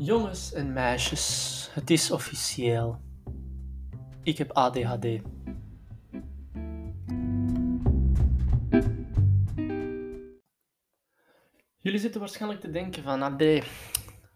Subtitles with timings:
[0.00, 3.00] Jongens en meisjes, het is officieel.
[4.22, 5.06] Ik heb ADHD.
[11.78, 13.62] Jullie zitten waarschijnlijk te denken van, André,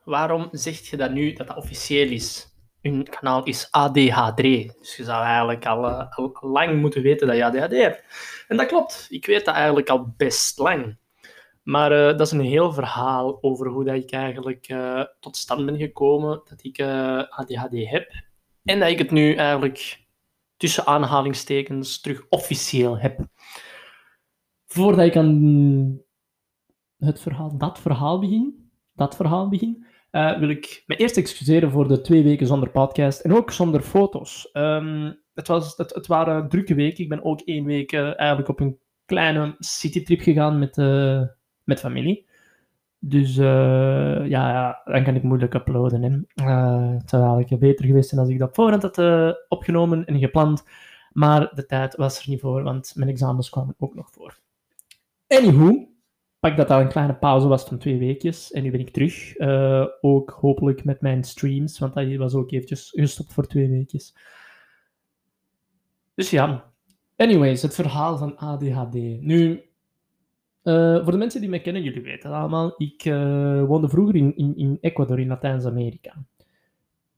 [0.04, 2.54] waarom zeg je dat nu dat dat officieel is?
[2.81, 7.36] Hun kanaal is ADHD, dus je zou eigenlijk al, uh, al lang moeten weten dat
[7.36, 8.04] je ADHD hebt.
[8.49, 10.96] En dat klopt, ik weet dat eigenlijk al best lang.
[11.62, 15.66] Maar uh, dat is een heel verhaal over hoe dat ik eigenlijk uh, tot stand
[15.66, 18.22] ben gekomen dat ik uh, ADHD heb.
[18.64, 20.06] En dat ik het nu eigenlijk
[20.56, 23.26] tussen aanhalingstekens terug officieel heb.
[24.67, 26.03] Voordat ik aan
[26.98, 32.00] het verhaal, dat verhaal begin, dat verhaal begin wil ik me eerst excuseren voor de
[32.00, 34.48] twee weken zonder podcast en ook zonder foto's.
[34.53, 37.03] Um, het, was, het, het waren drukke weken.
[37.03, 40.77] Ik ben ook één week eigenlijk op een kleine citytrip gegaan met
[41.64, 42.27] met familie.
[43.05, 46.03] Dus uh, ja, dan kan ik moeilijk uploaden.
[46.03, 46.09] Hè.
[46.47, 50.19] Uh, het zou eigenlijk beter geweest zijn als ik dat voorhand had uh, opgenomen en
[50.19, 50.64] gepland.
[51.12, 54.39] Maar de tijd was er niet voor, want mijn examens kwamen ook nog voor.
[55.27, 55.89] Anywho,
[56.41, 58.53] pak dat al een kleine pauze was van twee weekjes.
[58.53, 59.39] En nu ben ik terug.
[60.00, 64.15] ook hopelijk met mijn streams, want dat was ook eventjes gestopt voor twee weekjes.
[66.15, 66.72] Dus ja.
[67.17, 68.94] Anyways, het verhaal van ADHD.
[69.20, 69.62] Nu,
[70.65, 72.75] uh, voor de mensen die mij kennen, jullie weten het allemaal.
[72.77, 76.25] Ik uh, woonde vroeger in, in, in Ecuador, in Latijns-Amerika.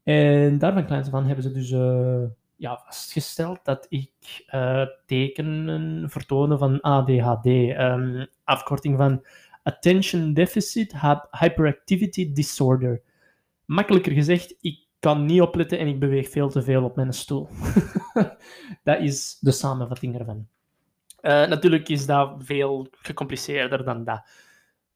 [0.03, 2.22] En daar van van hebben ze dus uh,
[2.56, 4.11] ja, vastgesteld dat ik
[5.06, 7.47] tekenen vertonen van ADHD.
[7.47, 9.25] Ehm, afkorting van
[9.62, 10.95] Attention Deficit
[11.31, 13.03] Hyperactivity Disorder.
[13.65, 17.48] Makkelijker gezegd, ik kan niet opletten en ik beweeg veel te veel op mijn stoel.
[18.83, 20.47] dat is de samenvatting ervan.
[21.25, 24.28] Uh, natuurlijk is dat veel gecompliceerder dan dat.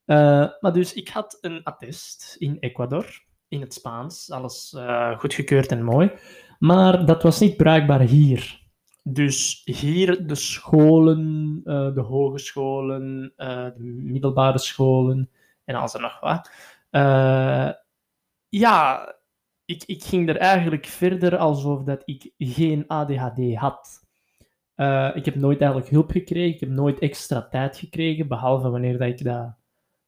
[0.05, 5.71] Uh, maar dus, ik had een attest in Ecuador, in het Spaans, alles uh, goedgekeurd
[5.71, 6.11] en mooi.
[6.59, 8.67] Maar dat was niet bruikbaar hier.
[9.03, 15.29] Dus hier de scholen, de hogescholen, de middelbare scholen
[15.65, 16.51] en alles en nog wat.
[18.49, 19.15] ja,
[19.65, 23.98] ik, ik ging er eigenlijk verder alsof dat ik geen ADHD had.
[24.79, 26.53] Uh, ik heb nooit eigenlijk hulp gekregen.
[26.53, 29.55] Ik heb nooit extra tijd gekregen, behalve wanneer, dat ik dat,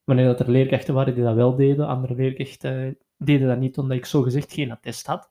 [0.03, 1.87] wanneer dat er leerkrachten waren die dat wel deden.
[1.87, 5.29] Andere leerkrachten deden dat niet, omdat ik zogezegd geen attest had.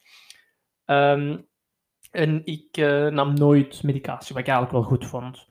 [0.85, 1.49] Um,
[2.11, 5.49] en ik uh, nam nooit medicatie, wat ik eigenlijk wel goed vond.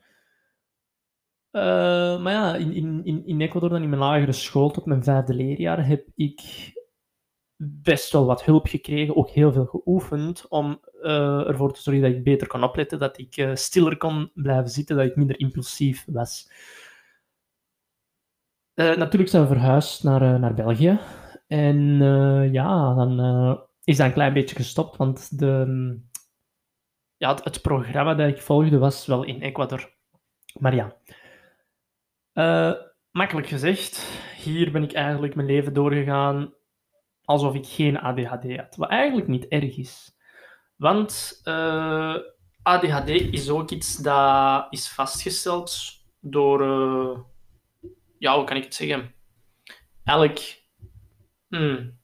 [1.51, 5.33] Uh, maar ja, in, in, in Ecuador, dan in mijn lagere school, tot mijn vijfde
[5.33, 6.41] leerjaar, heb ik
[7.61, 12.11] best wel wat hulp gekregen, ook heel veel geoefend om uh, ervoor te zorgen dat
[12.11, 16.05] ik beter kon opletten, dat ik uh, stiller kon blijven zitten, dat ik minder impulsief
[16.07, 16.51] was.
[18.75, 20.99] Uh, natuurlijk zijn we verhuisd naar, naar België.
[21.47, 21.97] En
[22.51, 23.19] ja, dan
[23.83, 25.99] is dat een klein beetje gestopt, want de,
[27.17, 29.93] ja, het, het, programma dat ik volgde was wel in Ecuador.
[30.59, 30.95] Maar ja,
[33.11, 36.53] makkelijk gezegd, hier ben ik eigenlijk mijn leven doorgegaan
[37.29, 38.75] alsof ik geen ADHD had.
[38.75, 40.17] Wat eigenlijk niet erg is.
[40.79, 42.15] Want eh,
[42.61, 45.75] ADHD is ook iets dat is vastgesteld
[46.19, 47.19] door, uh,
[48.17, 49.13] ja, hoe kan ik het zeggen?
[50.03, 50.63] Eigenlijk,
[51.47, 51.99] hmm.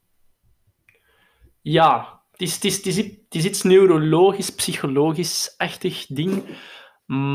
[1.62, 6.44] ja, het, is, het is iets neurologisch, psychologisch-achtig ding,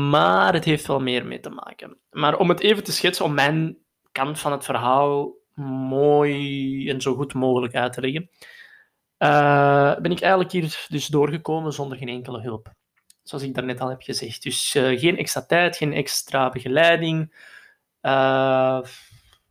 [0.09, 1.97] maar het heeft wel meer mee te maken.
[2.09, 3.77] Maar om het even te schetsen, om mijn
[4.11, 5.33] kant van het verhaal
[5.89, 8.29] mooi en zo goed mogelijk uit te leggen,
[9.23, 12.71] uh, ben ik eigenlijk hier dus doorgekomen zonder geen enkele hulp.
[13.23, 14.43] Zoals ik daarnet al heb gezegd.
[14.43, 17.33] Dus uh, geen extra tijd, geen extra begeleiding.
[18.01, 18.79] Uh,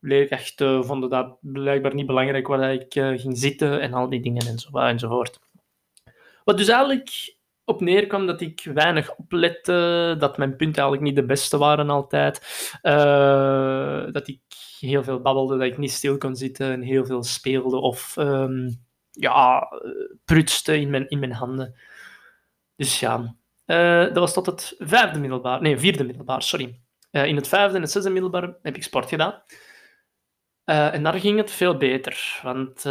[0.01, 4.79] leerkrachten vonden dat blijkbaar niet belangrijk waar ik ging zitten en al die dingen enzo,
[4.79, 5.39] enzovoort.
[6.45, 11.27] Wat dus eigenlijk op neerkwam dat ik weinig oplette, dat mijn punten eigenlijk niet de
[11.27, 12.41] beste waren altijd,
[14.13, 14.41] dat ik
[14.81, 18.89] heel veel babbelde, dat ik niet stil kon zitten en heel veel speelde of um,
[19.21, 19.69] ja,
[20.25, 21.75] prutste in mijn, in mijn handen.
[22.77, 23.35] Dus ja,
[23.67, 26.81] uh, dat was tot het vijfde middelbaar, nee, vierde middelbaar, sorry.
[27.11, 29.43] Uh, in het vijfde en het zesde middelbaar heb ik sport gedaan.
[30.65, 32.87] En daar ging het veel beter, want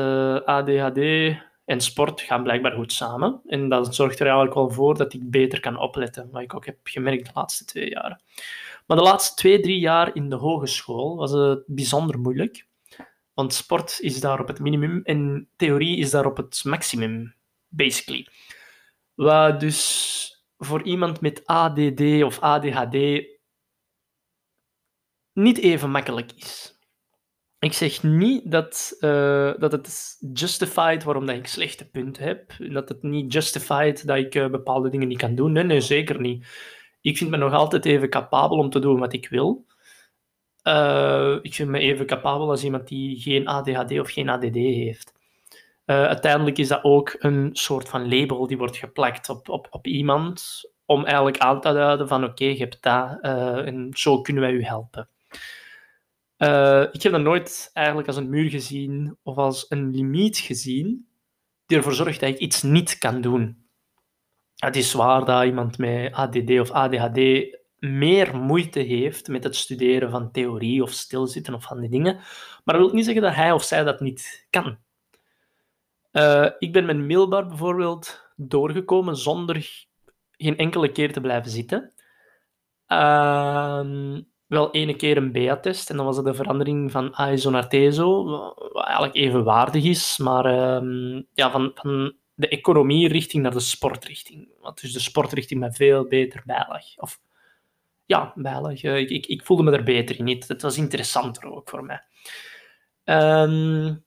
[0.46, 0.98] ADHD
[1.66, 3.42] en sport gaan blijkbaar goed samen.
[3.46, 6.66] En dat zorgt er eigenlijk wel voor dat ik beter kan opletten, wat ik ook
[6.66, 8.22] heb gemerkt de laatste twee jaren.
[8.88, 12.68] Maar de laatste twee, drie jaar in de hogeschool was het bijzonder moeilijk.
[13.40, 17.36] Want sport is daar op het minimum en theorie is daar op het maximum,
[17.68, 18.28] basically.
[19.14, 22.98] Wat dus voor iemand met ADD of ADHD
[25.34, 26.80] niet even makkelijk is.
[27.60, 32.54] ik zeg niet dat, uh, dat het justified waarom dat ik slechte punten heb.
[32.58, 35.52] Dat het niet justified dat ik uh, bepaalde dingen niet kan doen.
[35.52, 36.48] Nee, nee, zeker niet.
[37.02, 39.66] Ik vind me nog altijd even capabel om te doen wat ik wil.
[40.70, 45.14] Uh, ik vind me even capabel als iemand die geen ADHD of geen ADD heeft.
[45.86, 50.62] uiteindelijk is dat ook een soort van label die wordt geplakt op, op, op iemand
[50.86, 53.20] om eigenlijk aan te duiden van oké, okay, je hebt dat
[53.66, 55.10] en zo kunnen wij u helpen.
[56.92, 61.08] Ik heb dat nooit eigenlijk als een muur gezien of als een limiet gezien
[61.70, 63.58] die ervoor zorgt dat ik iets niet kan doen.
[64.56, 67.18] Het is waar dat iemand met ADD of ADHD
[67.80, 72.16] meer moeite heeft met het studeren van theorie of stilzitten of van die dingen,
[72.64, 74.78] maar dat wil niet zeggen dat hij of zij dat niet kan.
[76.12, 79.86] Uh, ik ben mijn middelbaar bijvoorbeeld doorgekomen zonder
[80.32, 81.94] geen enkele keer te blijven zitten.
[82.88, 83.82] Uh,
[84.48, 88.26] wel ene keer een BEA-test en dan was het de verandering van AESO naar TESO,
[88.74, 94.48] wat eigenlijk evenwaardig is, maar uh, ja, van, van de economie richting naar de sportrichting.
[94.60, 96.98] Wat dus de sportrichting met veel beter bijlag.
[96.98, 97.20] Of
[98.10, 98.84] ja, bijlag.
[98.84, 100.24] Eh, ik, ik, ik, voelde me er beter in.
[100.24, 100.48] Niet.
[100.48, 102.04] Het was interessanter ook voor mij.
[103.04, 104.06] Um,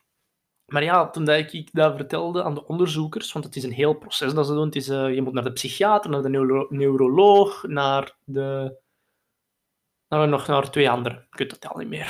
[0.66, 3.94] maar ja, toen dat ik dat vertelde aan de onderzoekers, want het is een heel
[3.94, 4.64] proces dat ze doen.
[4.64, 8.80] Het is, uh, je moet naar de psychiater, naar de neuro neuroloog, naar de
[10.08, 11.26] we nog naar twee anderen.
[11.30, 12.08] Ik weet het al niet meer.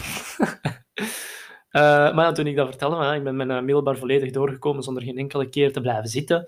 [1.73, 5.19] uh, maar toen ik dat vertelde, maar, ik ben mijn middelbaar volledig doorgekomen zonder geen
[5.19, 6.47] enkele keer te blijven zitten.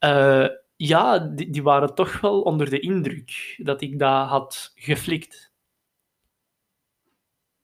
[0.00, 0.46] Uh,
[0.86, 5.52] ja, die, die, waren toch wel onder de indruk dat ik dat had geflikt.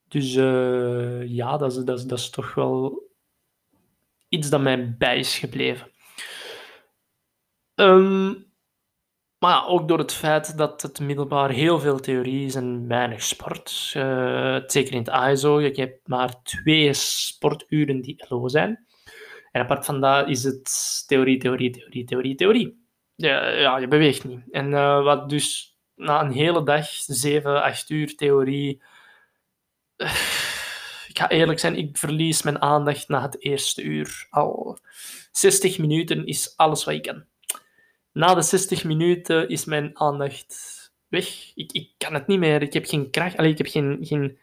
[0.09, 0.35] Dus
[1.29, 3.09] ja, dat is, dat, dat is toch wel
[4.29, 5.91] iets dat mij bij is gebleven.
[7.75, 8.51] Um,
[9.39, 13.93] maar ook door het feit dat het middelbaar heel veel theorie is en weinig sport.
[13.97, 18.87] Uh, zeker in het ASO, je hebt maar twee sporturen die LO zijn.
[19.53, 20.71] En apart van dat is het
[21.07, 22.80] theorie, theorie, theorie, theorie, theorie.
[23.21, 24.41] Ja, ja je beweegt niet.
[24.51, 28.83] En uh, wat dus na een hele dag, 7, 8 uur theorie...
[31.09, 34.27] Ik ga eerlijk zijn, ik verlies mijn aandacht na het eerste uur.
[34.31, 34.79] Al
[35.33, 37.25] 60 minuten is alles wat ik kan
[38.13, 40.79] na de 60 minuten is mijn aandacht
[41.09, 41.53] weg.
[41.55, 42.63] Ik, ik kan het niet meer.
[42.63, 43.37] Ik heb geen kracht.
[43.37, 44.39] Allee, ik heb geen, geen,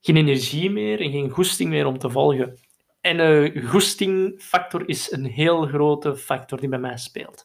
[0.00, 2.58] geen energie meer en geen goesting meer om te volgen.
[3.00, 7.44] En uh, goestingfactor is een heel grote factor die bij mij speelt.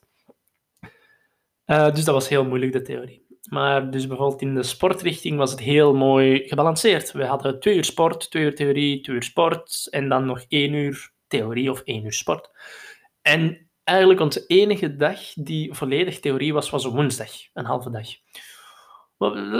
[1.71, 3.25] Uh, dus dat was heel moeilijk, de theorie.
[3.49, 7.11] Maar dus bijvoorbeeld in de sportrichting was het heel mooi gebalanceerd.
[7.11, 10.73] We hadden twee uur sport, twee uur theorie, twee uur sport en dan nog één
[10.73, 12.49] uur theorie of één uur sport.
[13.21, 18.07] En eigenlijk onze enige dag die volledig theorie was, was een woensdag, een halve dag.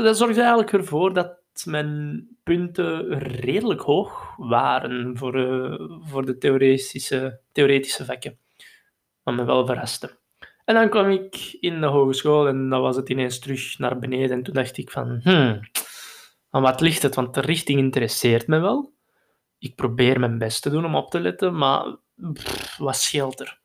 [0.03, 7.39] Dat zorgde eigenlijk ervoor dat mijn punten redelijk hoog waren voor, uh, voor de theoretische,
[7.51, 8.37] theoretische vakken.
[9.23, 10.19] Wat me wel verraste.
[10.65, 14.31] En dan kwam ik in de hogeschool en dan was het ineens terug naar beneden.
[14.31, 15.59] En toen dacht ik van, hmm,
[16.49, 17.15] aan wat ligt het?
[17.15, 18.93] Want de richting interesseert me wel.
[19.57, 21.97] Ik probeer mijn best te doen om op te letten, maar
[22.33, 23.59] pff, wat scheelt er?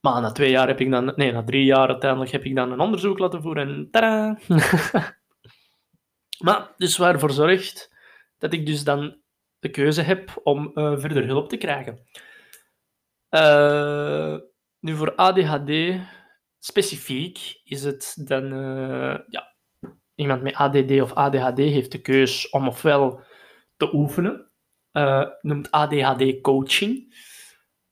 [0.00, 2.72] Maar na twee jaar heb ik dan, nee, na drie jaar uiteindelijk heb ik dan
[2.72, 4.38] een onderzoek laten voeren en tada!
[6.44, 7.94] maar dus waarvoor zorgt
[8.38, 9.16] dat ik dus dan
[9.58, 11.98] de keuze heb om uh, verder hulp te krijgen.
[13.30, 14.36] Uh,
[14.80, 16.00] nu voor ADHD
[16.58, 19.54] specifiek is het dan, uh, ja,
[20.14, 23.20] iemand met ADD of ADHD heeft de keus om ofwel
[23.76, 24.50] te oefenen,
[25.40, 27.14] noemt ADHD coaching.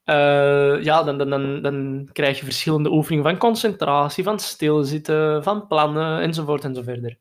[0.04, 6.20] Uh, ja, dan, dan, dan, krijg je verschillende oefeningen van concentratie, van stilzitten, van plannen,
[6.20, 7.18] enzovoort enzoverder.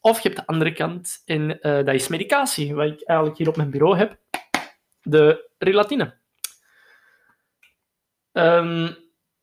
[0.00, 3.56] Of je hebt de andere kant, en dat is medicatie, wat ik eigenlijk hier op
[3.56, 4.18] mijn bureau heb.
[5.02, 6.21] De relatine.
[8.32, 8.96] Um,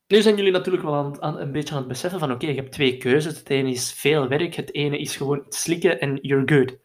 [0.08, 2.72] nu zijn jullie natuurlijk wel aan, een beetje aan het beseffen van oké, je hebt
[2.72, 3.38] twee keuzes.
[3.38, 6.77] Het ene is veel werk, het ene is gewoon slikken en you're good.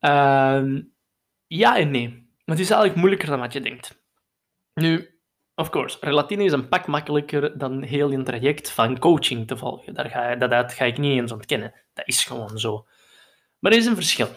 [0.00, 0.92] Um,
[1.46, 2.26] ja en nee.
[2.44, 4.02] Het is eigenlijk moeilijker dan wat je denkt.
[4.74, 5.20] Nu,
[5.54, 9.94] of course, relatine is een pak makkelijker dan heel een traject van coaching te volgen.
[9.94, 11.74] Daar ga, dat, dat ga ik niet eens ontkennen.
[11.94, 12.86] Dat is gewoon zo.
[13.58, 14.28] Maar er is een verschil.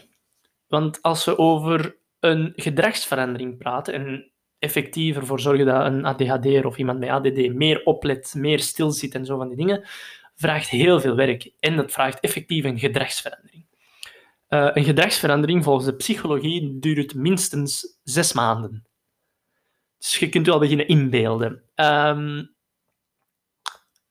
[0.68, 4.32] Want als we over een gedragsverandering praten en
[4.62, 9.26] effectief ervoor zorgen dat een ADHD of iemand met ADD meer oplet, meer stilzit en
[9.26, 9.84] zo van die dingen,
[10.36, 11.52] vraagt heel veel werk.
[11.60, 13.66] En dat vraagt effectief een gedragsverandering.
[14.50, 18.86] Uh, een gedragsverandering volgens de psychologie duurt minstens zes maanden.
[19.98, 21.64] Dus je kunt wel beginnen inbeelden.
[21.76, 22.56] Um,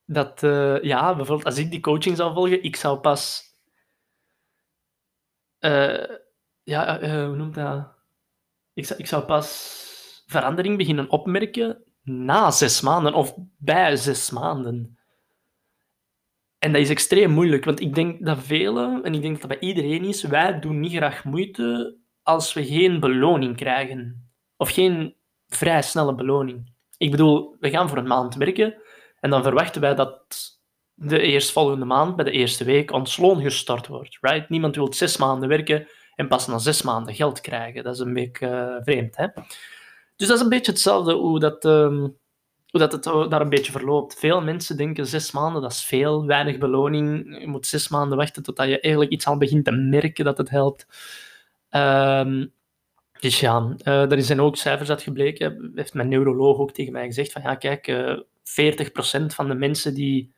[0.05, 3.43] dat, uh, ja, bijvoorbeeld als ik die coaching zou volgen, ik zou pas...
[5.59, 6.03] Uh,
[6.63, 7.99] ja, hoe noemt dat?
[8.73, 9.80] ik, zou, ik zou pas
[10.31, 14.97] verandering beginnen opmerken na zes maanden of bij zes maanden.
[16.59, 19.59] En dat is extreem moeilijk, want ik denk dat velen, en ik denk dat dat
[19.59, 24.31] bij iedereen is, wij doen niet graag moeite als we geen beloning krijgen.
[24.57, 25.15] Of geen
[25.47, 26.73] vrij snelle beloning.
[26.97, 28.81] Ik bedoel, we gaan voor een maand werken
[29.19, 30.25] en dan verwachten wij dat
[30.93, 34.17] de eerstvolgende maand, bij de eerste week, ons loon gestort wordt.
[34.21, 34.49] Right?
[34.49, 37.83] Niemand wil zes maanden werken en pas na zes maanden geld krijgen.
[37.83, 39.17] Dat is een beetje uh, vreemd.
[39.17, 39.27] Hè?
[40.21, 41.99] Dus dat is een beetje hetzelfde hoe dat, um,
[42.69, 44.19] hoe dat het daar een beetje verloopt.
[44.19, 47.37] Veel mensen denken zes maanden, dat is veel, weinig beloning.
[47.39, 50.49] Je moet zes maanden wachten totdat je eigenlijk iets al begint te merken dat het
[50.49, 50.85] helpt.
[51.71, 52.53] Um,
[53.19, 55.71] dus ja, uh, er zijn ook cijfers uit gebleken.
[55.75, 59.55] Heeft mijn neuroloog ook tegen mij gezegd van ja, kijk, uh, eh, 40% van de
[59.55, 60.33] mensen die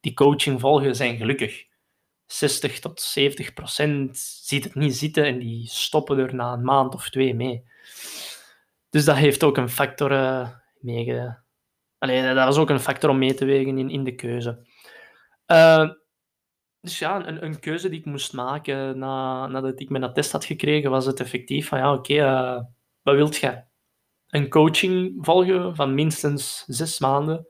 [0.00, 1.64] die coaching volgen zijn gelukkig.
[2.26, 6.94] 60 tot 70 procent ziet het niet zitten en die stoppen er na een maand
[6.94, 7.64] of twee mee.
[8.96, 10.48] Dus dat heeft ook een factor uh,
[10.80, 11.38] meege...
[11.98, 14.66] Allee, was ook een factor om mee te wegen in, in de keuze.
[15.46, 15.90] Uh,
[16.80, 20.44] dus ja, een, een, keuze die ik moest maken na, nadat ik mijn attest had
[20.44, 22.62] gekregen, was het effectief van ja, oké, uh,
[23.02, 23.62] wat wilt je?
[24.28, 27.46] Een coaching volgen van minstens zes maanden?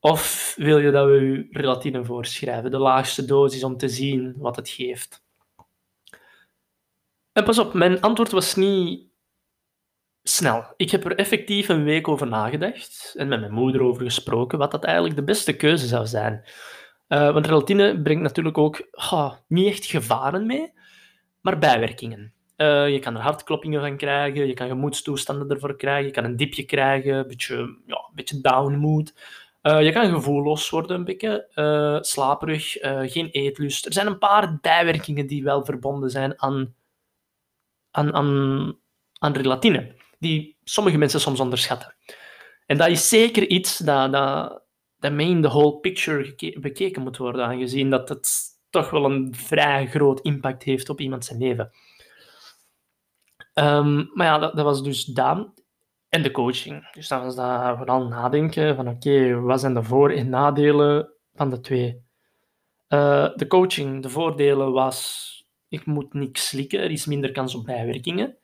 [0.00, 4.56] Of wil je dat we je relatine voorschrijven, de laagste dosis, om te zien wat
[4.56, 5.24] het geeft?
[7.32, 9.12] En pas op, mijn antwoord was niet
[10.26, 10.64] snel.
[10.76, 14.70] Ik heb er effectief een week over nagedacht en met mijn moeder over gesproken wat
[14.70, 16.44] dat eigenlijk de beste keuze zou zijn.
[17.08, 18.88] Uh, want relatine brengt natuurlijk ook
[19.48, 20.72] niet echt gevaren mee,
[21.40, 22.32] maar bijwerkingen.
[22.56, 26.36] Uh, je kan er hartkloppingen van krijgen, je kan gemoedstoestanden ervoor krijgen, je kan een
[26.36, 29.14] dipje krijgen, een beetje, ja, een beetje down mood.
[29.62, 32.72] Uh, je kan gevoelloos worden, een beetje, uh, slaperig,
[33.12, 33.86] geen eetlust.
[33.86, 36.74] Er zijn een paar bijwerkingen die wel verbonden zijn aan,
[37.90, 38.78] aan, aan,
[39.18, 41.94] aan relatine die sommige mensen soms onderschatten.
[42.66, 44.62] En dat is zeker iets dat, dat,
[44.98, 48.28] dat mee in de whole picture bekeken moet worden, aangezien dat het
[48.70, 51.70] toch wel een vrij groot impact heeft op iemand zijn leven.
[53.54, 55.54] Um, maar ja, dat, dat, was dus Daan
[56.08, 56.90] en de coaching.
[56.92, 61.50] Dus dan was dat vooral nadenken van oké, wat zijn de voor- en nadelen van
[61.50, 62.02] de twee?
[62.88, 65.30] Uh, de coaching, de voordelen was,
[65.68, 68.38] ik moet niks slikken, er is minder kans op bijwerkingen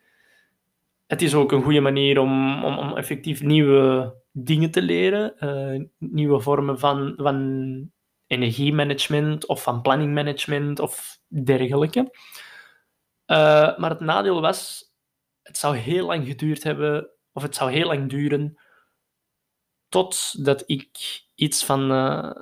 [1.11, 5.85] het is ook een goede manier om, om, om effectief nieuwe dingen te leren, uh,
[5.99, 7.91] nieuwe vormen van, van
[8.27, 12.01] energiemanagement of van planningmanagement of dergelijke.
[13.27, 14.91] Uh, maar het nadeel was,
[15.43, 18.61] het zou heel lang geduurd hebben, of het zou heel lang duren,
[19.89, 20.89] totdat ik
[21.35, 22.33] iets van, uh,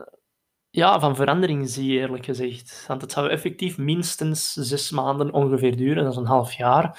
[0.71, 2.85] ja, van verandering zie, eerlijk gezegd.
[2.87, 6.99] Want het zou effectief minstens zes maanden ongeveer duren, dat is een half jaar.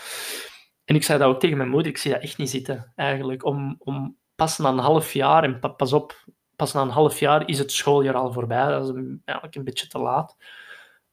[0.89, 3.45] En ik zei dat ook tegen mijn moeder, ik zie dat echt niet zitten, eigenlijk.
[3.45, 7.47] Om, om pas na een half jaar, en pas op, pas na een half jaar
[7.47, 8.67] is het schooljaar al voorbij.
[8.67, 10.37] Dat is eigenlijk een beetje te laat.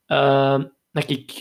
[0.07, 1.31] Uh, dat ik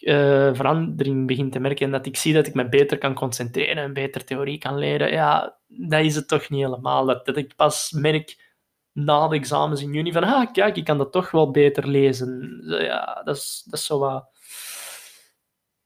[0.00, 3.82] uh, verandering begin te merken en dat ik zie dat ik me beter kan concentreren
[3.82, 5.10] en beter theorie kan leren.
[5.10, 7.04] Ja, dat is het toch niet helemaal.
[7.04, 8.54] Dat, dat ik pas merk
[8.92, 12.60] na de examens in juni van, ah, kijk, ik kan dat toch wel beter lezen.
[12.64, 14.36] Ja, dat is, dat is zo wat...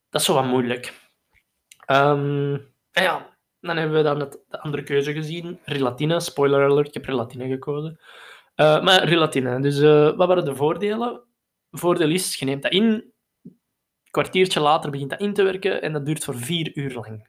[0.09, 1.01] Dat is zo wat moeilijk.
[1.87, 2.51] Um,
[2.91, 5.59] ja, dan hebben we dan het, de andere keuze gezien.
[5.63, 7.99] Relatine, spoiler alert, ik heb relatine gekozen.
[8.55, 11.21] Uh, maar relatine, dus uh, wat waren de voordelen?
[11.71, 13.11] Voordeel is, je neemt dat in, een
[14.11, 17.27] kwartiertje later begint dat in te werken en dat duurt voor vier uur lang.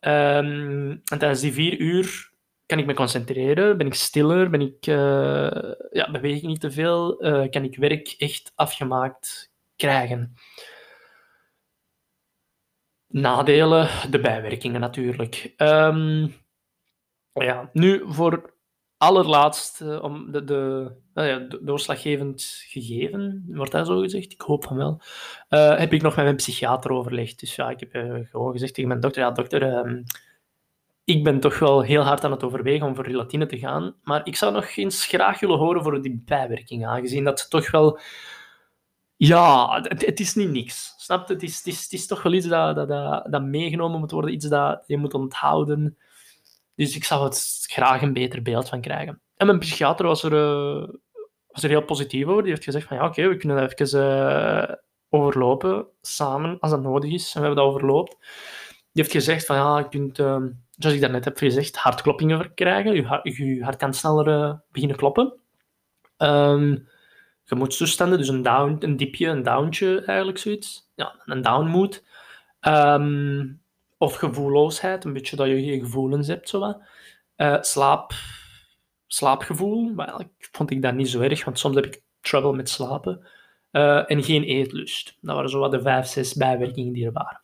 [0.00, 2.30] Um, en tijdens die vier uur
[2.66, 6.70] kan ik me concentreren, ben ik stiller, ben ik, uh, ja, beweeg ik niet te
[6.70, 7.16] veel,
[7.50, 10.34] kan ik werk echt afgemaakt krijgen.
[13.16, 15.54] Nadelen, de bijwerkingen natuurlijk.
[15.56, 16.34] Um,
[17.32, 18.54] ja, nu voor
[18.96, 24.32] allerlaatst, om de, de, uh, ja, doorslaggevend gegeven, wordt dat zo gezegd?
[24.32, 25.00] Ik hoop van wel.
[25.50, 27.40] Uh, heb ik nog met mijn psychiater overlegd.
[27.40, 30.02] Dus ja, ik heb eh, gewoon gezegd tegen mijn dokter, ja dokter, ehm,
[31.04, 34.26] ik ben toch wel heel hard aan het overwegen om voor relatine te gaan, maar
[34.26, 37.98] ik zou nog eens graag willen horen voor die bijwerkingen, aangezien dat ze toch wel
[39.16, 40.94] ja, het, is niet niks.
[40.96, 41.34] Snap je?
[41.34, 44.96] Het is, toch wel iets dat, dat, dat, dat meegenomen moet worden, iets dat je
[44.96, 45.98] moet onthouden.
[46.74, 49.20] Dus ik zou het graag een beter beeld van krijgen.
[49.36, 50.88] En mijn psychiater was er, uh,
[51.48, 52.42] was er heel positief over.
[52.42, 54.74] Die heeft gezegd van ja, oké, we kunnen even uh,
[55.08, 57.34] overlopen samen als dat nodig is.
[57.34, 58.16] En we hebben dat overloopt.
[58.92, 62.94] Die heeft gezegd van ja, je kunt, uh, zoals ik daarnet heb gezegd, hartkloppingen verkrijgen.
[62.94, 65.34] Je, hart, kan sneller beginnen kloppen.
[66.18, 66.88] Um,
[67.46, 70.90] gemoedstoestanden, dus een down, een diepje, een downtje eigenlijk zoiets.
[70.94, 72.04] Ja, een down mood.
[72.60, 73.60] Um,
[73.98, 76.48] of gevoelloosheid, een beetje dat je geen gevoelens hebt.
[76.48, 76.80] Zo.
[77.36, 78.12] Eh, slaap,
[79.06, 82.68] slaapgevoel, maar eigenlijk vond ik dat niet zo erg, want soms heb ik trouble met
[82.68, 83.26] slapen.
[83.70, 85.16] Eh, en geen eetlust.
[85.20, 87.40] Dat waren zo wat de vijf, zes bijwerkingen die er waren.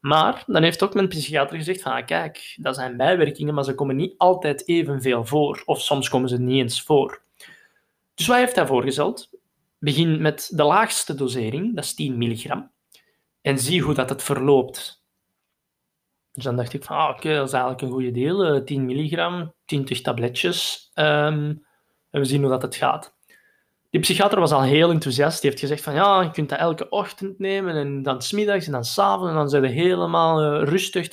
[0.00, 3.74] Maar dan heeft ook mijn psychiater gezegd van, ah, kijk, dat zijn bijwerkingen, maar ze
[3.74, 5.62] komen niet altijd evenveel voor.
[5.64, 7.22] Of soms komen ze niet eens voor.
[8.14, 9.30] Dus wat heeft hij voorgesteld?
[9.78, 12.70] Begin met de laagste dosering, dat is 10 milligram.
[13.40, 15.02] En zie hoe dat het verloopt.
[16.32, 18.64] Dus dan dacht ik van, ah, oké, dat is eigenlijk een goede deel.
[18.64, 20.90] 10 milligram, 20 tabletjes.
[20.94, 21.64] Um,
[22.10, 23.16] en we zien hoe dat het gaat.
[23.90, 25.40] Die psychiater was al heel enthousiast.
[25.40, 28.72] Die heeft gezegd van, ja, je kunt dat elke ochtend nemen en dan smiddags en
[28.72, 31.08] dan s'avonds en dan zijn je helemaal uh, rustig.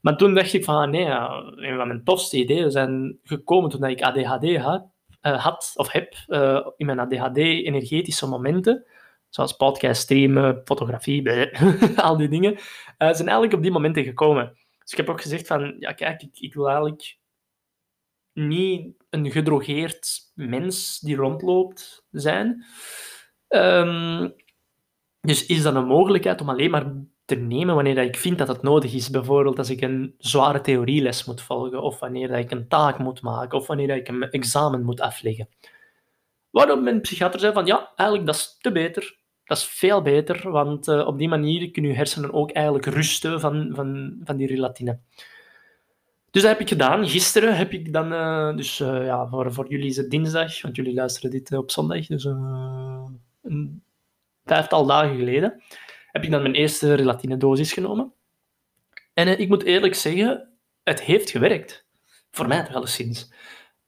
[0.00, 1.06] Maar toen dacht ik van, ah, nee,
[1.68, 4.86] een van mijn tofste ideeën zijn gekomen toen ik ADHD had,
[5.32, 8.86] had of heb, uh, in mijn ADHD energetische momenten
[9.28, 11.50] zoals podcast, streamen, fotografie,
[12.00, 12.58] al die dingen, uh,
[12.98, 14.56] zijn eigenlijk op die momenten gekomen.
[14.78, 17.18] Dus ik heb ook gezegd van, ja kijk, ik, ik wil eigenlijk
[18.32, 22.64] niet een gedrogeerd mens die rondloopt zijn.
[23.48, 24.34] Um,
[25.20, 26.92] dus is dat een mogelijkheid om alleen maar
[27.24, 29.10] te nemen wanneer ik vind dat het nodig is.
[29.10, 33.58] Bijvoorbeeld als ik een zware theorieles moet volgen, of wanneer ik een taak moet maken,
[33.58, 35.48] of wanneer ik een examen moet afleggen.
[36.50, 39.16] Waarop mijn psychiater zei van ja, eigenlijk dat is te beter.
[39.44, 43.40] Dat is veel beter, want uh, op die manier kunnen je hersenen ook eigenlijk rusten
[43.40, 44.98] van, van, van die relatine.
[46.30, 47.08] Dus dat heb ik gedaan.
[47.08, 50.76] Gisteren heb ik dan, uh, dus uh, ja, voor, voor jullie is het dinsdag, want
[50.76, 52.24] jullie luisteren dit op zondag, dus
[53.42, 53.82] een
[54.44, 55.62] vijftal dagen geleden,
[56.14, 58.12] heb ik dan mijn eerste relatine dosis genomen.
[59.12, 60.48] En ik moet eerlijk zeggen,
[60.82, 61.86] het heeft gewerkt.
[62.30, 63.32] Voor mij toch alleszins.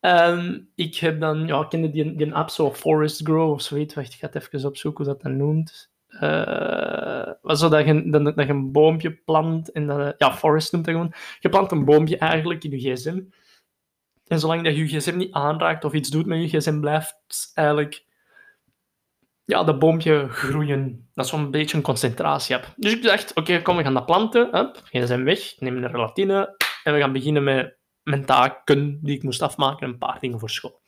[0.00, 3.94] Um, ik heb dan, ja, kende die, die app zo, Forest Grow of zoiets.
[3.94, 5.90] Wacht, ik ga het even opzoeken hoe dat dan noemt.
[6.10, 10.84] Uh, zo dat je, dat, dat je een boompje plant en dat, ja, Forest noemt
[10.84, 11.12] dat gewoon.
[11.40, 13.20] Je plant een boompje eigenlijk in je gsm.
[14.26, 17.50] En zolang dat je je gsm niet aanraakt of iets doet met je gsm, blijft
[17.54, 18.05] eigenlijk
[19.46, 21.08] ja, dat boompje groeien.
[21.14, 22.56] Dat is zo'n beetje een concentratie.
[22.76, 24.48] Dus ik dacht, oké, kom, we gaan dat planten.
[24.50, 29.22] Hup, gsm weg, neem een relatine en we gaan beginnen met mijn taken die ik
[29.22, 30.80] moest afmaken, een paar dingen voor school.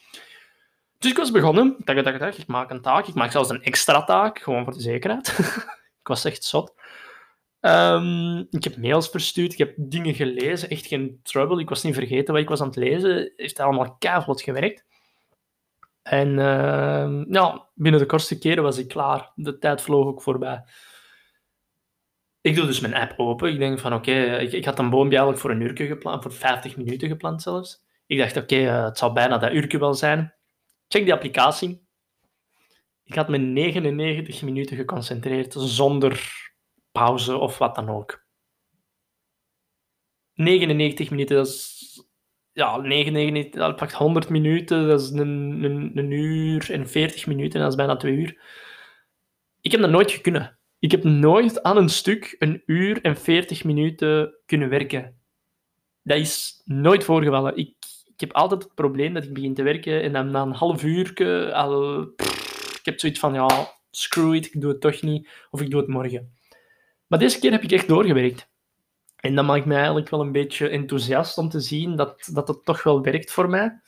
[0.99, 1.77] Dus ik was begonnen.
[1.85, 3.07] Tak, tak, tak, ik maak een taak.
[3.07, 5.39] Ik maak zelfs een extra taak, gewoon voor de zekerheid.
[6.01, 6.75] ik was echt zot.
[7.61, 11.61] Um, ik heb mails verstuurd, ik heb dingen gelezen, echt geen trouble.
[11.61, 13.33] Ik was niet vergeten wat ik was aan het lezen.
[13.37, 14.85] Heeft allemaal keihard gewerkt.
[16.11, 19.33] En uh, ja, binnen de kortste keren was ik klaar.
[19.35, 20.65] De tijd vloog ook voorbij
[22.49, 23.53] ik doe dus mijn app open.
[23.53, 26.33] Ik denk van oké, ik, ik, had een boompje eigenlijk voor een uur gepland, voor
[26.33, 27.85] 50 minuten gepland zelfs.
[28.07, 30.35] Ik dacht oké, uh, het zal bijna dat uurtje wel zijn.
[30.89, 31.87] Check die applicatie.
[33.05, 36.33] Ik had me 99 minuten geconcentreerd zonder
[36.93, 38.27] pauze of wat dan ook.
[40.35, 42.08] 99 minuten, dat is
[42.59, 45.63] ja, 99, dat pakt 100 minuten, dat is een,
[45.97, 48.41] een, uur en 40 minuten, dat is bijna twee uur.
[49.61, 50.59] Ik heb dat nooit kunnen.
[50.79, 55.17] Ik heb nooit aan een stuk een uur en 40 minuten kunnen werken.
[56.03, 57.57] Dat is nooit voorgevallen.
[57.57, 60.53] Ik, ik heb altijd het probleem dat ik begin te werken en dan na een
[60.53, 62.03] half uur al...
[62.79, 65.29] ik heb zoiets van, ja, screw it, ik doe het toch niet.
[65.51, 66.37] Of ik doe het morgen.
[67.07, 68.48] Maar deze keer heb ik echt doorgewerkt.
[69.21, 72.65] En dat maakt me eigenlijk wel een beetje enthousiast om te zien dat, dat het
[72.65, 73.81] toch wel werkt voor mij.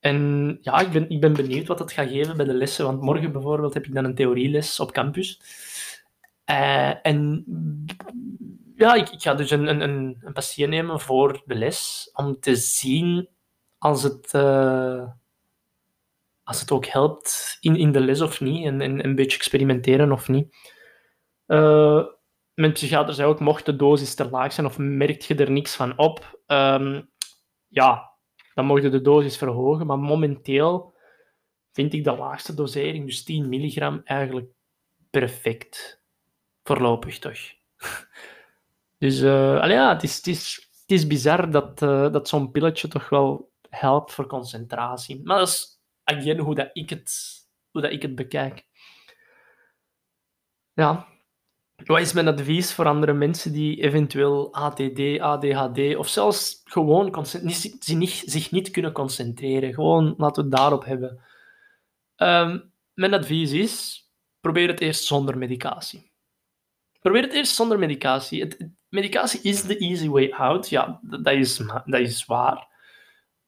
[0.00, 2.84] En ja, ik ben, ik ben benieuwd wat het gaat geven bij de lessen.
[2.84, 5.40] Want morgen bijvoorbeeld heb ik dan een theorieles op campus.
[6.50, 7.44] Uh, en
[8.76, 9.80] ja, ik, ga dus een, een,
[10.20, 13.28] een patiënt nemen voor de les om te zien
[13.78, 15.08] als het, uh,
[16.42, 18.66] als het ook helpt in, in de les of niet.
[18.66, 20.56] En, en een beetje experimenteren of niet.
[21.46, 22.04] Uh,
[22.62, 25.74] mijn psychiater zei ook, mocht de dosis te laag zijn of merk je er niks
[25.74, 27.10] van op, um,
[27.68, 28.10] ja,
[28.54, 29.86] dan mocht je de dosis verhogen.
[29.86, 30.94] Maar momenteel
[31.72, 34.50] vind ik de laagste dosering, dus 10 milligram, eigenlijk
[35.10, 36.02] perfect.
[36.62, 37.38] Voorlopig toch.
[38.98, 42.88] Dus uh, ja, het is, het, is, het is bizar dat, uh, dat zo'n pilletje
[42.88, 45.20] toch wel helpt voor concentratie.
[45.24, 47.12] Maar dat is, again, hoe, dat ik, het,
[47.70, 48.66] hoe dat ik het bekijk.
[50.72, 51.11] Ja.
[51.84, 57.26] Wat is mijn advies voor andere mensen die eventueel ADD, ADHD of zelfs gewoon
[58.26, 59.74] zich niet kunnen concentreren?
[59.74, 61.20] Gewoon laten we het daarop hebben.
[62.16, 64.06] Um, mijn advies is,
[64.40, 66.10] probeer het eerst zonder medicatie.
[67.00, 68.40] Probeer het eerst zonder medicatie.
[68.40, 70.68] Het, medicatie is de easy way out.
[70.68, 72.70] Ja, dat is, dat is waar.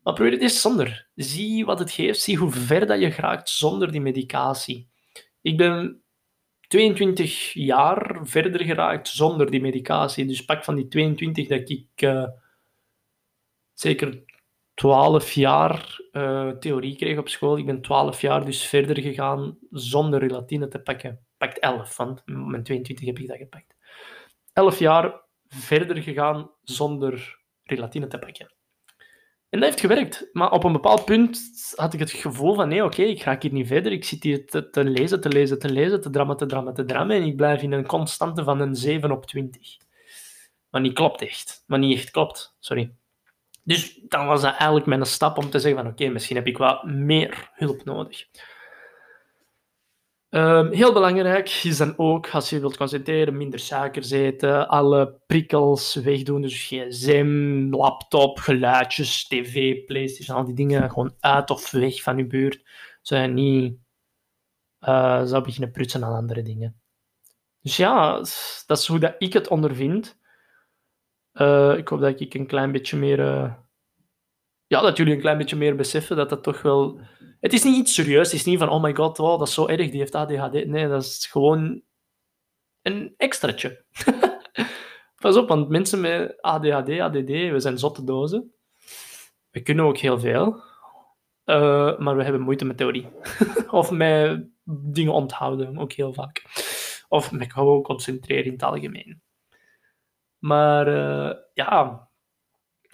[0.01, 1.09] Maar probeer het eerst zonder.
[1.14, 2.20] Zie wat het geeft.
[2.20, 4.88] Zie hoe ver dat je geraakt zonder die medicatie.
[5.40, 6.03] Ik ben
[6.74, 10.26] 22 jaar verder geraakt zonder die medicatie.
[10.26, 12.28] Dus pak van die 22 dat ik uh,
[13.72, 14.22] zeker
[14.74, 17.58] 12 jaar uh, theorie kreeg op school.
[17.58, 21.26] Ik ben 12 jaar dus verder gegaan zonder relatine te pakken.
[21.37, 23.74] Pakt 11, want met 22 heb ik dat gepakt.
[24.52, 28.52] 11 jaar verder gegaan zonder relatine te pakken.
[29.54, 30.28] En dat heeft gewerkt.
[30.32, 31.40] Maar op een bepaald punt
[31.74, 33.92] had ik het gevoel van nee, oké, ik ga hier niet verder.
[33.92, 37.16] Ik zit hier te, lezen, te lezen, te lezen, te drammen, te drammen, te drammen.
[37.16, 39.76] En ik blijf in een constante van een 7 op 20.
[40.70, 41.64] Maar niet klopt echt.
[41.66, 42.94] Maar niet echt klopt, sorry.
[43.62, 46.58] Dus dan was dat eigenlijk mijn stap om te zeggen van oké, misschien heb ik
[46.58, 48.26] wat meer hulp nodig.
[50.37, 55.94] Um, heel belangrijk is dan ook, als je wilt concentreren, minder suiker eten, alle prikkels
[55.94, 62.16] wegdoen, dus gsm, laptop, geluidjes, tv, playstation, al die dingen gewoon uit of weg van
[62.16, 62.62] je buurt,
[63.03, 63.77] zodat je niet
[64.81, 66.81] uh, zou beginnen prutsen aan andere dingen.
[67.61, 68.12] Dus ja,
[68.66, 70.18] dat is hoe dat ik het ondervind.
[71.33, 73.18] Uh, ik hoop dat ik een klein beetje meer...
[73.18, 73.55] Uh,
[74.66, 77.01] ja, dat jullie een klein beetje meer beseffen dat dat toch wel
[77.44, 78.33] het is niet iets serieus.
[78.33, 80.66] Het is niet van, oh my god, wow, dat is zo erg, die heeft ADHD.
[80.66, 81.83] Nee, dat is gewoon
[82.83, 83.85] een extraatje.
[85.20, 88.54] Pas op, want mensen met ADHD, ADD, we zijn zotte dozen.
[89.50, 90.62] We kunnen ook heel veel.
[91.44, 93.09] Uh, maar we hebben moeite met theorie.
[93.70, 96.42] of met dingen onthouden, ook heel vaak.
[97.09, 99.22] Of met gewoon concentreren in het algemeen.
[100.38, 102.09] Maar uh, ja,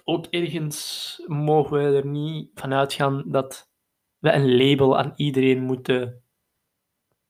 [0.03, 3.70] ook ergens mogen we er niet van uitgaan dat
[4.21, 6.23] we een label aan iedereen moeten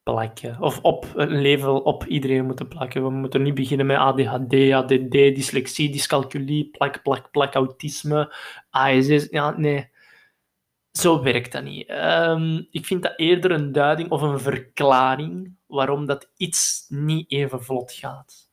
[0.04, 0.62] plakken.
[0.62, 3.04] Of op een label op iedereen moeten plakken.
[3.04, 8.36] We moeten niet beginnen met ADHD, ADD, dyslexie, dyscalculie, plak, plak, plak, autisme,
[8.70, 9.28] ASS.
[9.30, 9.90] Ja, nee.
[10.92, 11.90] Zo werkt dat niet.
[11.90, 17.64] Um, ik vind dat eerder een duiding of een verklaring waarom dat iets niet even
[17.64, 18.50] vlot gaat.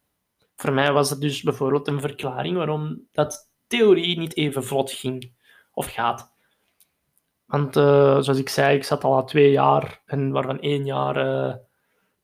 [0.56, 5.32] Voor mij was het dus bijvoorbeeld een verklaring waarom dat theorie niet even vlot ging
[5.72, 6.36] of gaat.
[7.48, 11.54] Want uh, zoals ik zei, ik zat al twee jaar, en waarvan één jaar uh,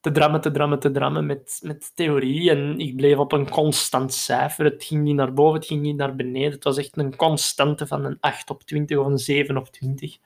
[0.00, 2.50] te drammen, te drammen, te drammen met, met theorie.
[2.50, 4.64] En ik bleef op een constant cijfer.
[4.64, 6.52] Het ging niet naar boven, het ging niet naar beneden.
[6.52, 10.18] Het was echt een constante van een 8 op 20 of een 7 op 20.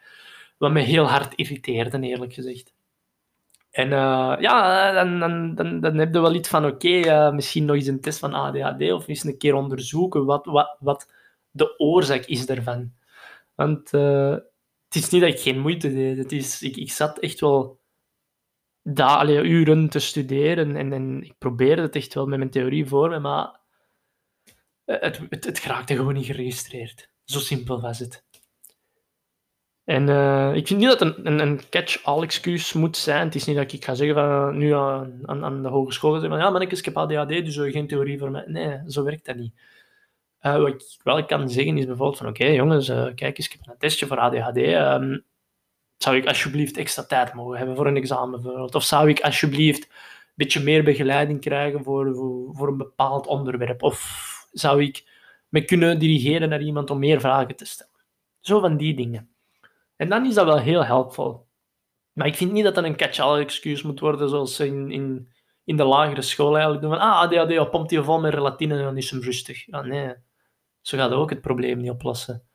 [0.56, 2.72] Wat me heel hard irriteerde, eerlijk gezegd.
[3.70, 5.18] En uh, ja, dan,
[5.54, 8.92] dan, dan, heb je wel iets van, oké, misschien nog eens een test van ADHD
[8.92, 11.12] of eens een keer onderzoeken wat, wat, wat
[11.50, 12.92] de oorzaak is daarvan.
[13.54, 13.90] Want
[14.88, 16.18] het is niet dat ik geen moeite deed.
[16.18, 17.80] Het is, ik, ik zat echt wel
[18.82, 23.08] daar, uren te studeren en, en ik probeerde het echt wel met mijn theorie voor
[23.08, 23.60] me, maar
[24.84, 27.10] het, het, het raakte gewoon niet geregistreerd.
[27.24, 28.26] Zo simpel was het.
[29.84, 33.24] En uh, ik vind niet dat het een, een, catch-all excuus moet zijn.
[33.24, 36.38] Het is niet dat ik ga zeggen van, nu aan, aan, aan de hogeschool, van,
[36.38, 38.44] ja, maar ik heb ADHD, dus geen theorie voor mij.
[38.46, 39.52] Nee, zo werkt dat niet.
[40.42, 43.52] Uh, wat ik wel kan zeggen is bijvoorbeeld van oké jongens, uh, kijk eens, ik
[43.52, 44.56] heb een testje voor ADHD.
[44.56, 45.18] Ehm,
[45.96, 48.72] zou ik alsjeblieft extra tijd mogen hebben voor een examen?
[48.74, 52.14] Of zou ik alsjeblieft een beetje meer begeleiding krijgen voor,
[52.52, 53.82] voor, een bepaald onderwerp?
[53.82, 55.04] Of zou ik
[55.48, 57.92] me kunnen dirigeren naar iemand om meer vragen te stellen?
[58.40, 59.30] Zo van die dingen.
[59.96, 61.46] En dan is dat wel heel helpvol.
[62.12, 65.28] Maar ik vind niet dat dat een catch-all excuus moet worden, zoals in, in,
[65.64, 66.90] in de lagere school eigenlijk doen.
[66.90, 69.66] Van, ah, ADHD, oh, pompt hij vol met relatine en dan is hem rustig.
[69.66, 70.14] Ja, nee.
[70.80, 72.48] Zo gaat ook het probleem niet oplossen.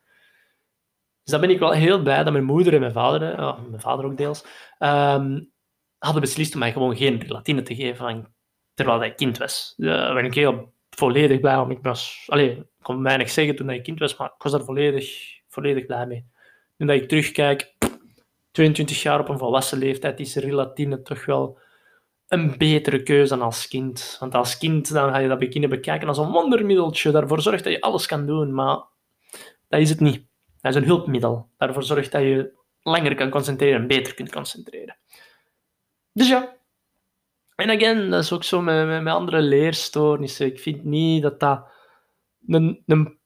[1.24, 3.82] Dus dan ben ik wel heel blij dat mijn moeder en mijn vader, oh, mijn
[3.82, 4.46] vader ook deels,
[4.80, 5.52] um,
[5.98, 8.34] hadden beslist om mij gewoon geen relatine te geven
[8.74, 9.74] terwijl hij kind was.
[9.78, 11.72] Daar ben ik heel volledig blij om.
[11.72, 15.18] Ik, was, ik kon weinig zeggen toen ik kind was, maar ik was daar volledig,
[15.48, 16.26] volledig blij mee.
[16.78, 17.76] Nu dat ik terugkijk,
[18.52, 21.60] 22 jaar op een volwassen leeftijd, is relatine toch wel
[22.28, 24.18] een betere keuze dan als kind.
[24.20, 27.12] Want als kind dan ga je dat beginnen bekijken als een wondermiddeltje.
[27.12, 28.84] Daarvoor zorgt dat je alles kan doen, maar
[29.68, 30.26] dat is het niet.
[30.62, 31.50] Dat is een hulpmiddel.
[31.58, 34.98] Daarvoor zorgt dat je langer kan concentreren en beter kunt concentreren.
[36.14, 36.56] Dus ja.
[37.56, 40.46] En again, dat is ook zo met, met, andere leerstoornissen.
[40.46, 41.68] Ik vind niet dat dat
[42.48, 43.18] een, een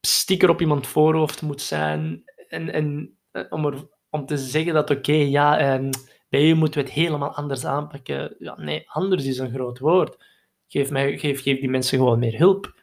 [0.00, 2.22] sticker op iemand voorhoofd moet zijn.
[2.48, 5.58] En, en eh, om, er, om te zeggen dat, oké, ja...
[5.58, 5.90] En,
[6.32, 8.34] bij je moeten we het helemaal anders aanpakken.
[8.38, 10.24] Ja, nee, anders is een groot woord.
[10.66, 12.80] Geef, mij, geef, geef die mensen gewoon meer hulp.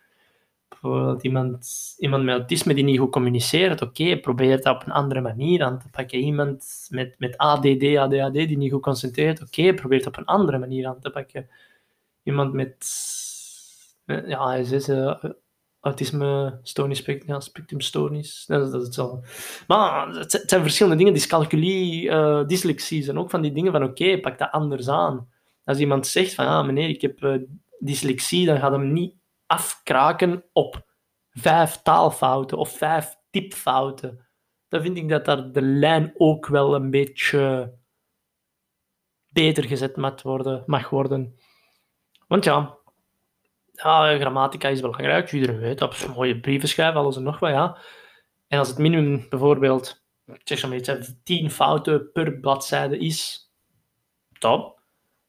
[0.68, 3.82] Bijvoorbeeld iemand, iemand met autisme die niet goed communiceert.
[3.82, 6.20] Oké, probeer dat op een andere manier aan te pakken.
[6.20, 9.42] Iemand met, met ADD, ADHD die niet goed concentreert.
[9.42, 11.50] Oké, probeer het op een andere manier aan te pakken.
[12.24, 12.86] Iemand met,
[14.06, 14.88] met ja, ASS,
[15.80, 18.46] autisme, stoornis, ja, spectrumstoornis.
[18.48, 19.28] Dat, dat is hetzelfde.
[19.68, 21.14] Maar het, zijn verschillende dingen.
[21.14, 25.30] Dyscalculie, uh, dyslexie zijn ook van die dingen van oké, pak dat anders aan.
[25.64, 27.38] Als iemand zegt van, ah meneer, ik heb uh,
[27.80, 29.16] dyslexie, dan gaat hem niet
[29.46, 30.86] afkraken op
[31.30, 34.28] vijf taalfouten of vijf typfouten.
[34.68, 37.74] Dan vind ik dat daar de lijn ook wel een beetje
[39.30, 40.64] beter gezet mag worden.
[40.66, 41.36] Mag worden.
[42.28, 42.79] Want ja,
[43.84, 46.08] ja, grammatica is belangrijk, iedereen weet dat.
[46.16, 47.78] Mooie brieven schrijven, alles en nog wat, ja.
[48.48, 50.04] En als het minimum bijvoorbeeld,
[50.44, 53.50] zeg zo iets, 10 fouten per bladzijde is,
[54.40, 54.80] top.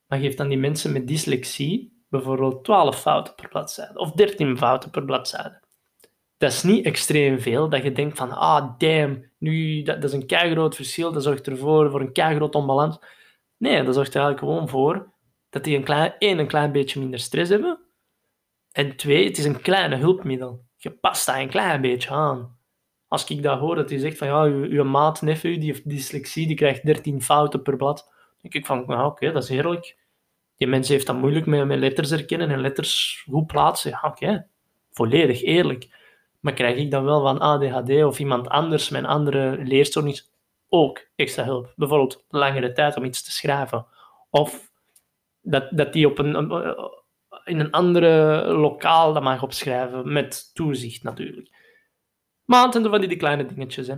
[0.07, 4.91] Maar geef dan die mensen met dyslexie bijvoorbeeld 12 fouten per bladzijde of 13 fouten
[4.91, 5.61] per bladzijde.
[6.37, 10.17] Dat is niet extreem veel, dat je denkt van, ah, damn, nu, dat, dat is
[10.17, 12.99] een keigroot verschil, dat zorgt ervoor voor een keigroot onbalans.
[13.57, 15.13] Nee, dat zorgt er eigenlijk gewoon voor
[15.51, 17.79] dat die een klein, één, een klein beetje minder stress hebben.
[18.73, 20.65] En twee, het is een kleine hulpmiddel.
[20.77, 22.59] Je past daar een klein beetje aan.
[23.09, 25.89] Als ik dat hoor, dat hij zegt van ja, uw, uw maat, nephew, die heeft
[25.89, 27.97] dyslexie, die krijgt 13 fouten per blad.
[28.09, 29.99] Dan denk ik van, nou oké, dat is heerlijk.
[30.57, 33.99] Die mens heeft dat moeilijk met, met letters herkennen en letters goed plaatsen.
[34.03, 34.47] Oké,
[34.91, 35.89] volledig eerlijk.
[36.41, 40.33] Maar krijg ik dan wel van ADHD of iemand anders een andere leerstoornis
[40.69, 41.73] ook extra hulp?
[41.77, 43.87] Bijvoorbeeld langere tijd om iets te schrijven.
[44.31, 44.71] Of
[45.41, 46.53] dat, dat die op een,
[47.45, 51.49] in een andere lokaal dat mag opschrijven, met toezicht natuurlijk.
[52.45, 53.87] Maar het zijn van die, kleine dingetjes.
[53.87, 53.97] Hè.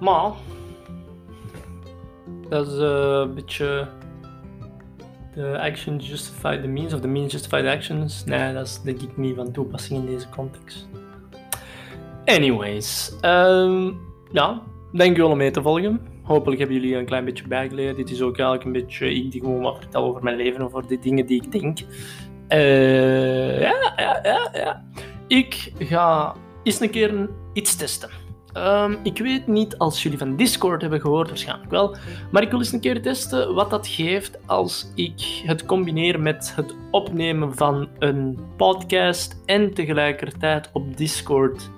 [0.00, 0.32] Maar,
[2.48, 3.88] dat is uh, een beetje.
[5.34, 8.24] De actions justify the means, of the means justify the actions.
[8.24, 10.88] Nee, dat is denk ik niet van toepassing in deze context.
[12.24, 14.00] Anyways, um,
[14.32, 14.62] ja,
[14.92, 16.00] Dank u wel om mee te volgen.
[16.22, 17.96] Hopelijk hebben jullie een klein beetje bijgeleerd.
[17.96, 20.86] Dit is ook eigenlijk een beetje ik die gewoon wat vertel over mijn leven, over
[20.86, 21.78] de dingen die ik denk.
[22.48, 24.84] Uh, ja, ja, ja, ja.
[25.28, 28.10] Ik ga eens een keer iets testen.
[28.56, 31.96] Um, ik weet niet als jullie van Discord hebben gehoord, waarschijnlijk wel.
[32.30, 36.52] Maar ik wil eens een keer testen wat dat geeft als ik het combineer met
[36.56, 41.70] het opnemen van een podcast en tegelijkertijd op Discord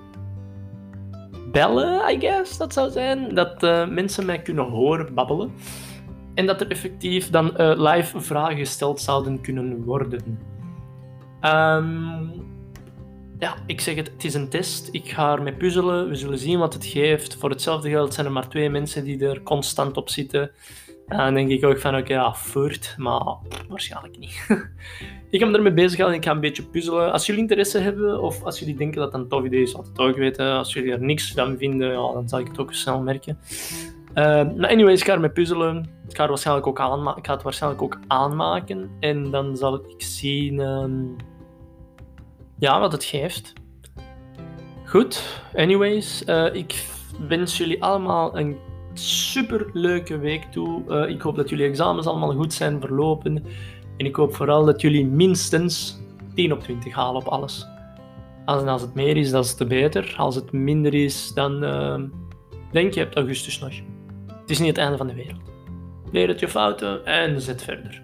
[1.54, 3.34] bellen, I guess, dat zou zijn.
[3.34, 5.52] Dat uh, mensen mij kunnen horen babbelen.
[6.34, 10.38] En dat er effectief dan uh, live vragen gesteld zouden kunnen worden.
[11.42, 12.52] Um,
[13.38, 14.88] ja, ik zeg het, het is een test.
[14.92, 16.08] Ik ga ermee puzzelen.
[16.08, 17.36] We zullen zien wat het geeft.
[17.36, 20.50] Voor hetzelfde geld zijn er maar twee mensen die er constant op zitten.
[21.08, 22.94] En dan denk ik ook van, oké, ja, voort.
[22.98, 23.36] Maar
[23.68, 24.46] waarschijnlijk niet.
[25.30, 26.18] ik ga me ermee bezig houden.
[26.18, 27.12] Ik ga een beetje puzzelen.
[27.12, 29.98] Als jullie interesse hebben, of als jullie denken dat een tof idee is, laat het
[29.98, 30.52] ook weten.
[30.52, 33.38] Als jullie er niks van vinden, ja, dan zal ik het ook snel merken.
[34.14, 35.90] Uh, maar anyways, ik ga ermee puzzelen.
[36.08, 36.78] Ik ga, het waarschijnlijk ook
[37.16, 38.90] ik ga het waarschijnlijk ook aanmaken.
[39.00, 41.16] En dan zal ik zien um,
[42.58, 43.52] ja, wat het geeft.
[44.84, 46.22] Goed, anyways.
[46.26, 46.84] Uh, ik
[47.28, 48.56] wens jullie allemaal een
[49.00, 50.82] super leuke week toe.
[50.88, 53.44] Uh, ik hoop dat jullie examens allemaal goed zijn verlopen.
[53.96, 56.00] En ik hoop vooral dat jullie minstens
[56.34, 57.66] 10 op 20 halen op alles.
[58.44, 60.14] Als, als het meer is, dat is te beter.
[60.16, 62.00] Als het minder is, dan uh,
[62.72, 63.72] denk je hebt augustus nog.
[64.26, 65.42] Het is niet het einde van de wereld.
[66.12, 68.00] Leer het je fouten en zet verder.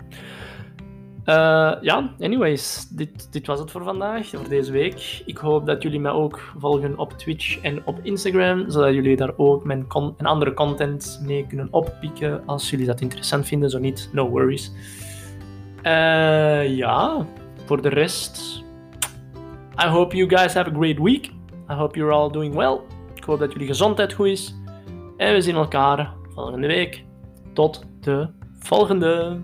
[1.30, 5.22] Uh, ja, anyways, dit, dit was het voor vandaag, voor deze week.
[5.26, 9.32] Ik hoop dat jullie mij ook volgen op Twitch en op Instagram, zodat jullie daar
[9.36, 13.70] ook mijn, en andere content mee kunnen oppikken als jullie dat interessant vinden.
[13.70, 14.72] Zo niet, no worries.
[15.82, 17.26] Uh, ja,
[17.64, 18.64] voor de rest,
[19.84, 21.26] I hope you guys have a great week.
[21.70, 22.78] I hope you're all doing well.
[23.14, 24.54] Ik hoop dat jullie gezondheid goed is.
[25.16, 27.04] En we zien elkaar volgende week.
[27.52, 29.40] Tot de volgende.